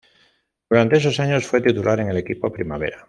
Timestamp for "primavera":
2.51-2.99